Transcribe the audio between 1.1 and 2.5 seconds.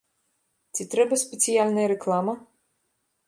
спецыяльная рэклама?